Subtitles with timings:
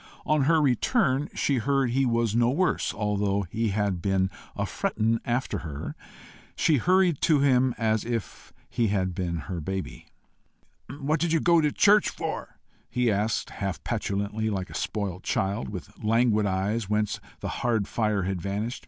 [0.25, 5.19] On her return she heard he was no worse, although he had "been a frettin'
[5.25, 5.95] after her."
[6.55, 10.07] She hurried to him as if he had been her baby.
[10.89, 12.57] "What do you go to church for?"
[12.89, 18.23] he asked, half petulantly, like a spoilt child, with languid eyes whence the hard fire
[18.23, 18.79] had vanished.